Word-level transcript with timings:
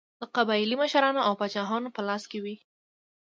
د 0.19 0.21
قبایلي 0.35 0.75
مشرانو 0.81 1.21
او 1.27 1.33
پاچاهانو 1.39 1.93
په 1.95 2.01
لاس 2.07 2.23
کې 2.31 2.39
وې. 2.43 2.55